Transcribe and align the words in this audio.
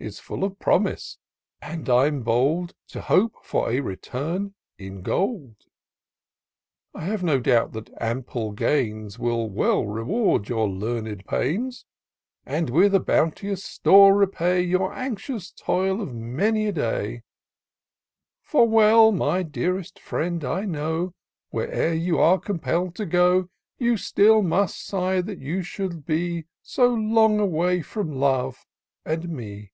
Is 0.00 0.20
Ml 0.20 0.44
of 0.44 0.58
promise; 0.60 1.18
and 1.60 1.88
I'm 1.90 2.22
bold 2.22 2.72
To 2.90 3.00
hope 3.00 3.34
for 3.42 3.68
a 3.68 3.80
return 3.80 4.54
in 4.78 5.02
gold. 5.02 5.56
I 6.94 7.00
have 7.06 7.24
no 7.24 7.40
doubt 7.40 7.72
that 7.72 7.90
ample 8.00 8.52
gains 8.52 9.18
Will 9.18 9.50
well 9.50 9.84
reward 9.86 10.48
your 10.48 10.68
learned 10.68 11.26
pains, 11.26 11.84
And^ 12.46 12.68
vdth 12.68 12.94
a 12.94 13.00
bounteous 13.00 13.64
store, 13.64 14.14
repay 14.14 14.62
Your 14.62 14.92
anxious 14.92 15.50
toil 15.50 16.00
of 16.00 16.14
many 16.14 16.66
a 16.68 16.72
day; 16.72 17.22
For 18.44 18.68
well, 18.68 19.10
my 19.10 19.42
dearest 19.42 19.98
friend, 19.98 20.44
I 20.44 20.64
know, 20.64 21.12
Where'er 21.50 21.92
you 21.92 22.20
are 22.20 22.38
compeU'd 22.40 22.94
to 22.94 23.04
go. 23.04 23.48
You 23.78 23.96
still 23.96 24.42
must 24.44 24.80
sigh 24.86 25.20
that 25.22 25.40
you 25.40 25.62
should 25.64 26.06
be 26.06 26.46
So 26.62 26.94
long 26.94 27.40
away 27.40 27.82
from 27.82 28.12
love 28.12 28.64
and 29.04 29.28
me. 29.28 29.72